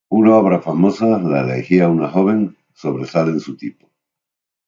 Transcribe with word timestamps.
Una 0.19 0.31
obra 0.35 0.57
famosa, 0.61 1.19
la 1.19 1.41
"Elegía 1.41 1.85
a 1.85 1.89
una 1.89 2.09
Joven", 2.09 2.57
sobresale 2.73 3.33
en 3.33 3.39
su 3.39 3.55
tipo. 3.55 3.87